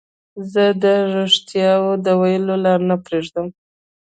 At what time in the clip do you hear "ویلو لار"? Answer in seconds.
2.21-2.79